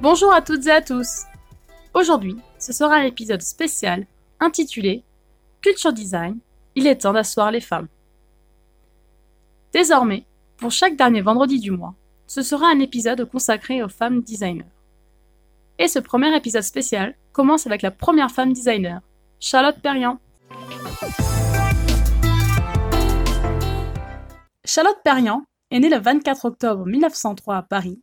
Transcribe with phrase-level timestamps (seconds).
[0.00, 1.22] Bonjour à toutes et à tous.
[1.94, 4.06] Aujourd'hui, ce sera un épisode spécial
[4.40, 5.02] intitulé
[5.62, 6.38] Culture Design,
[6.74, 7.88] il est temps d'asseoir les femmes.
[9.72, 10.26] Désormais,
[10.58, 11.94] pour chaque dernier vendredi du mois,
[12.26, 14.66] ce sera un épisode consacré aux femmes designers.
[15.78, 19.00] Et ce premier épisode spécial commence avec la première femme designer,
[19.40, 20.20] Charlotte Perriand.
[24.78, 25.42] Charlotte Perriand
[25.72, 28.00] est née le 24 octobre 1903 à Paris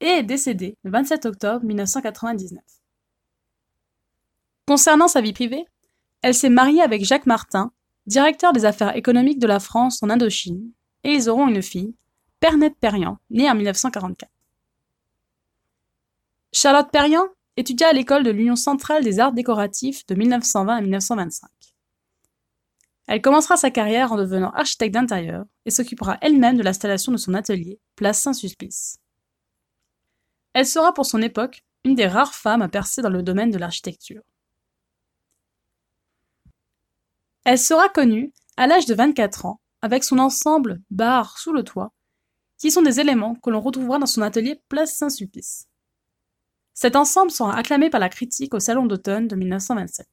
[0.00, 2.62] et est décédée le 27 octobre 1999.
[4.68, 5.66] Concernant sa vie privée,
[6.22, 7.72] elle s'est mariée avec Jacques Martin,
[8.06, 10.70] directeur des affaires économiques de la France en Indochine,
[11.02, 11.96] et ils auront une fille,
[12.38, 14.30] Pernette Perriand, née en 1944.
[16.52, 21.50] Charlotte Perriand étudia à l'école de l'Union centrale des arts décoratifs de 1920 à 1925.
[23.06, 27.34] Elle commencera sa carrière en devenant architecte d'intérieur et s'occupera elle-même de l'installation de son
[27.34, 28.98] atelier, place Saint-Sulpice.
[30.52, 33.58] Elle sera pour son époque une des rares femmes à percer dans le domaine de
[33.58, 34.22] l'architecture.
[37.44, 41.92] Elle sera connue à l'âge de 24 ans avec son ensemble bar sous le toit
[42.58, 45.66] qui sont des éléments que l'on retrouvera dans son atelier Place Saint-Sulpice.
[46.74, 50.06] Cet ensemble sera acclamé par la critique au Salon d'automne de 1927.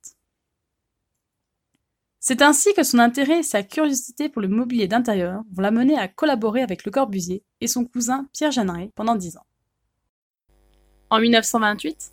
[2.21, 6.09] C'est ainsi que son intérêt et sa curiosité pour le mobilier d'intérieur vont l'amener à
[6.09, 9.45] collaborer avec Le Corbusier et son cousin Pierre Jeanneret pendant dix ans.
[11.09, 12.11] En 1928,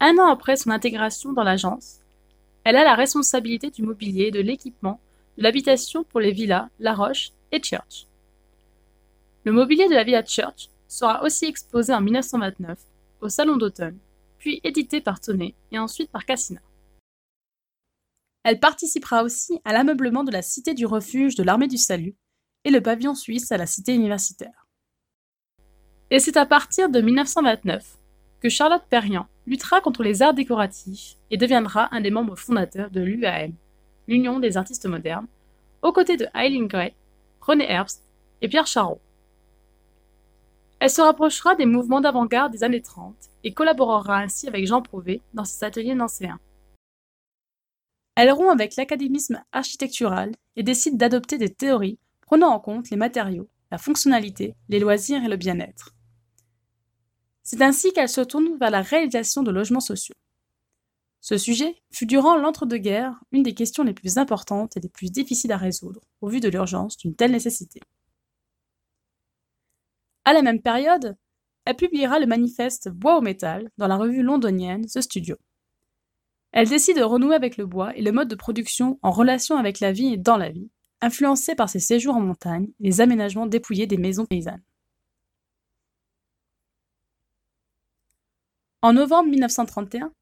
[0.00, 1.98] un an après son intégration dans l'agence,
[2.64, 5.00] elle a la responsabilité du mobilier de l'équipement
[5.36, 8.06] de l'habitation pour les villas La Roche et Church.
[9.44, 12.78] Le mobilier de la Villa Church sera aussi exposé en 1929
[13.20, 13.98] au Salon d'automne,
[14.38, 16.60] puis édité par Tonnet et ensuite par Cassina.
[18.44, 22.16] Elle participera aussi à l'ameublement de la Cité du Refuge de l'Armée du Salut
[22.64, 24.66] et le pavillon suisse à la Cité universitaire.
[26.10, 27.98] Et c'est à partir de 1929
[28.40, 33.00] que Charlotte Perriand luttera contre les arts décoratifs et deviendra un des membres fondateurs de
[33.00, 33.52] l'UAM,
[34.08, 35.28] l'Union des artistes modernes,
[35.80, 36.94] aux côtés de Eileen Gray,
[37.40, 38.02] René Herbst
[38.40, 39.00] et Pierre Charot.
[40.80, 43.14] Elle se rapprochera des mouvements d'avant-garde des années 30
[43.44, 46.40] et collaborera ainsi avec Jean Prouvé dans ses ateliers nancéens.
[48.14, 53.48] Elle rompt avec l'académisme architectural et décide d'adopter des théories prenant en compte les matériaux,
[53.70, 55.94] la fonctionnalité, les loisirs et le bien-être.
[57.42, 60.14] C'est ainsi qu'elle se tourne vers la réalisation de logements sociaux.
[61.20, 65.52] Ce sujet fut durant l'entre-deux-guerres une des questions les plus importantes et les plus difficiles
[65.52, 67.80] à résoudre, au vu de l'urgence d'une telle nécessité.
[70.24, 71.16] À la même période,
[71.64, 75.36] elle publiera le manifeste Bois au métal dans la revue londonienne The Studio.
[76.52, 79.80] Elle décide de renouer avec le bois et le mode de production en relation avec
[79.80, 80.70] la vie et dans la vie,
[81.00, 84.62] influencée par ses séjours en montagne et les aménagements dépouillés des maisons paysannes.
[88.82, 90.12] En novembre 1931,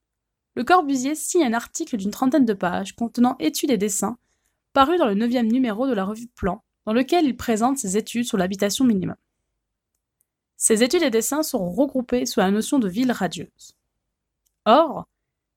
[0.54, 4.18] le Corbusier signe un article d'une trentaine de pages contenant études et dessins
[4.72, 8.24] paru dans le neuvième numéro de la revue Plan, dans lequel il présente ses études
[8.24, 9.16] sur l'habitation minimum.
[10.56, 13.74] Ces études et dessins seront regroupés sous la notion de ville radieuse.
[14.66, 15.08] Or,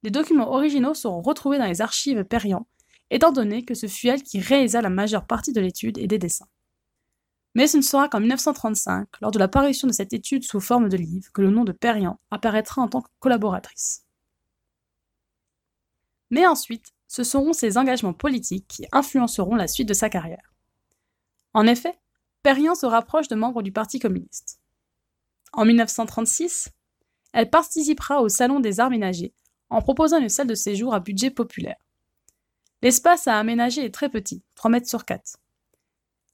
[0.03, 2.67] les documents originaux seront retrouvés dans les archives Perriand,
[3.09, 6.19] étant donné que ce fut elle qui réalisa la majeure partie de l'étude et des
[6.19, 6.47] dessins.
[7.55, 10.89] Mais ce ne sera qu'en 1935, lors de la parution de cette étude sous forme
[10.89, 14.03] de livre, que le nom de Perriand apparaîtra en tant que collaboratrice.
[16.31, 20.53] Mais ensuite, ce seront ses engagements politiques qui influenceront la suite de sa carrière.
[21.53, 21.93] En effet,
[22.41, 24.59] Perriand se rapproche de membres du Parti communiste.
[25.53, 26.69] En 1936,
[27.33, 29.33] elle participera au Salon des arts ménagers
[29.73, 31.77] en proposant une salle de séjour à budget populaire.
[32.81, 35.37] L'espace à aménager est très petit, 3 mètres sur 4.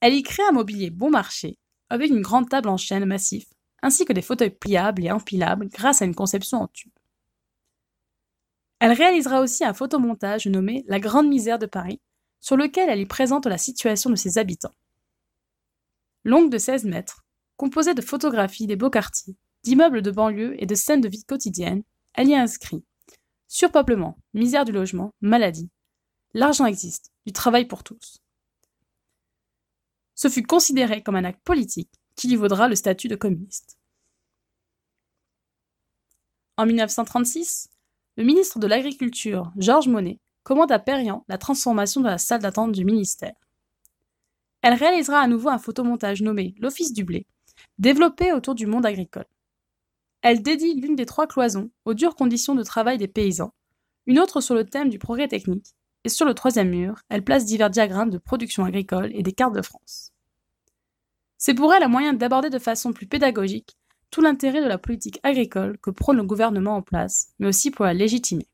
[0.01, 1.57] Elle y crée un mobilier bon marché,
[1.89, 3.45] avec une grande table en chêne massif,
[3.81, 6.91] ainsi que des fauteuils pliables et empilables grâce à une conception en tube.
[8.79, 12.01] Elle réalisera aussi un photomontage nommé La Grande Misère de Paris,
[12.41, 14.75] sur lequel elle y présente la situation de ses habitants.
[16.23, 17.25] Longue de 16 mètres,
[17.57, 21.83] Composée de photographies des beaux quartiers, d'immeubles de banlieue et de scènes de vie quotidienne,
[22.13, 22.85] elle y inscrit
[23.49, 25.69] surpeuplement, misère du logement, maladie.
[26.33, 28.19] L'argent existe, du travail pour tous.
[30.15, 33.77] Ce fut considéré comme un acte politique qui lui vaudra le statut de communiste.
[36.57, 37.69] En 1936,
[38.17, 42.73] le ministre de l'Agriculture, Georges Monet, commande à Perriand la transformation de la salle d'attente
[42.73, 43.35] du ministère.
[44.61, 47.25] Elle réalisera à nouveau un photomontage nommé l'Office du blé,
[47.77, 49.25] développée autour du monde agricole.
[50.21, 53.53] Elle dédie l'une des trois cloisons aux dures conditions de travail des paysans,
[54.05, 57.45] une autre sur le thème du progrès technique, et sur le troisième mur, elle place
[57.45, 60.11] divers diagrammes de production agricole et des cartes de France.
[61.37, 63.77] C'est pour elle un moyen d'aborder de façon plus pédagogique
[64.11, 67.85] tout l'intérêt de la politique agricole que prône le gouvernement en place, mais aussi pour
[67.85, 68.47] la légitimer.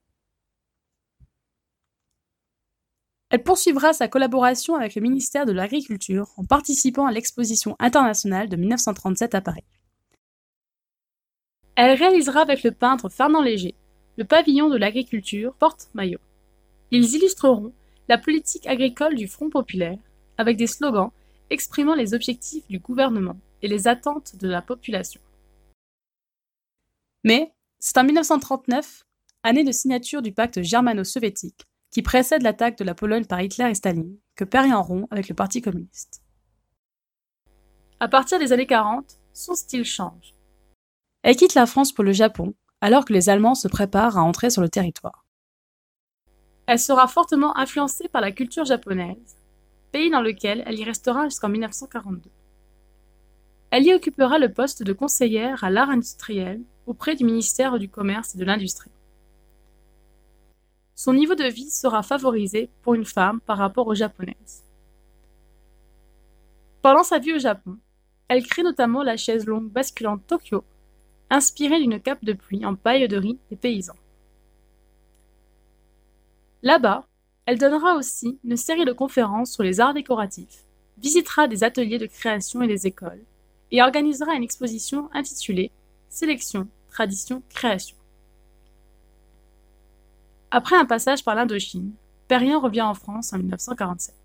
[3.29, 8.55] Elle poursuivra sa collaboration avec le ministère de l'Agriculture en participant à l'exposition internationale de
[8.55, 9.63] 1937 à Paris.
[11.75, 13.75] Elle réalisera avec le peintre Fernand Léger
[14.17, 16.19] le pavillon de l'agriculture porte-maillot.
[16.91, 17.73] Ils illustreront
[18.07, 19.97] la politique agricole du Front populaire
[20.37, 21.11] avec des slogans
[21.49, 25.21] exprimant les objectifs du gouvernement et les attentes de la population.
[27.23, 29.05] Mais c'est en 1939,
[29.43, 33.75] année de signature du pacte germano-soviétique, qui précède l'attaque de la Pologne par Hitler et
[33.75, 36.21] Staline, que Perrien rompt avec le Parti communiste.
[37.99, 40.34] À partir des années 40, son style change.
[41.25, 44.51] Elle quitte la France pour le Japon, alors que les Allemands se préparent à entrer
[44.51, 45.25] sur le territoire.
[46.67, 49.35] Elle sera fortement influencée par la culture japonaise,
[49.91, 52.29] pays dans lequel elle y restera jusqu'en 1942.
[53.71, 58.35] Elle y occupera le poste de conseillère à l'art industriel auprès du ministère du Commerce
[58.35, 58.91] et de l'Industrie.
[60.93, 64.63] Son niveau de vie sera favorisé pour une femme par rapport aux japonaises.
[66.83, 67.79] Pendant sa vie au Japon,
[68.27, 70.63] elle crée notamment la chaise longue basculante Tokyo,
[71.29, 73.95] inspirée d'une cape de pluie en paille de riz des paysans.
[76.63, 77.05] Là-bas,
[77.45, 80.63] elle donnera aussi une série de conférences sur les arts décoratifs,
[80.97, 83.23] visitera des ateliers de création et des écoles,
[83.71, 85.71] et organisera une exposition intitulée
[86.09, 87.97] Sélection, tradition, création.
[90.49, 91.91] Après un passage par l'Indochine,
[92.27, 94.15] Perrien revient en France en 1947.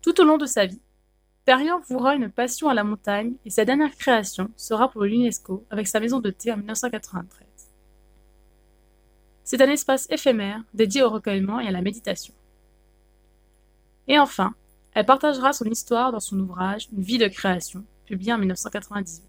[0.00, 0.80] Tout au long de sa vie,
[1.48, 5.88] Perrien vouera une passion à la montagne et sa dernière création sera pour l'UNESCO avec
[5.88, 7.48] sa maison de thé en 1993.
[9.44, 12.34] C'est un espace éphémère dédié au recueillement et à la méditation.
[14.08, 14.52] Et enfin,
[14.92, 19.24] elle partagera son histoire dans son ouvrage Une vie de création, publié en 1998.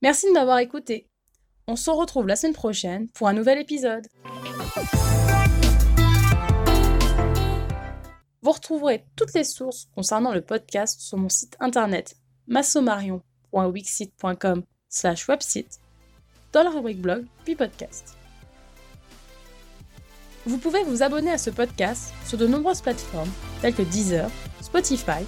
[0.00, 1.08] Merci de m'avoir écouté.
[1.66, 4.06] On se retrouve la semaine prochaine pour un nouvel épisode.
[8.42, 15.28] Vous retrouverez toutes les sources concernant le podcast sur mon site internet massomarion www.wixit.com slash
[15.28, 15.80] website
[16.52, 18.16] dans la rubrique blog puis podcast.
[20.46, 23.30] Vous pouvez vous abonner à ce podcast sur de nombreuses plateformes
[23.60, 24.30] telles que Deezer,
[24.62, 25.24] Spotify,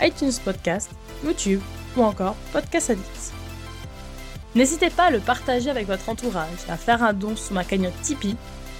[0.00, 0.90] iTunes Podcast,
[1.24, 1.60] YouTube
[1.96, 3.32] ou encore Podcast Addict.
[4.54, 8.00] N'hésitez pas à le partager avec votre entourage, à faire un don sous ma cagnotte
[8.02, 8.36] Tipeee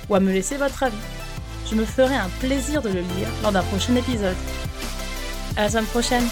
[0.08, 0.96] ou à me laisser votre avis.
[1.70, 4.36] Je me ferai un plaisir de le lire lors d'un prochain épisode.
[5.56, 6.24] À la semaine prochaine!